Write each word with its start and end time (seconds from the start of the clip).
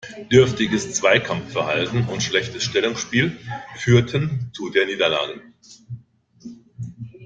Dürftiges 0.31 0.93
Zweikampfverhalten 0.93 2.07
und 2.07 2.23
schlechtes 2.23 2.63
Stellungsspiel 2.63 3.37
führten 3.77 4.49
zu 4.51 4.71
der 4.71 4.87
Niederlage. 4.87 5.39